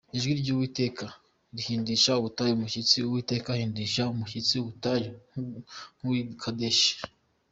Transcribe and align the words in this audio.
Ijwi 0.17 0.31
ry’Uwiteka 0.41 1.05
rihindisha 1.55 2.11
ubutayu 2.19 2.51
umushyitsi, 2.55 2.95
Uwiteka 3.01 3.47
ahindisha 3.53 4.01
umushyitsi 4.13 4.53
ubutayu 4.63 5.11
bw’i 6.03 6.21
Kadeshi. 6.43 6.93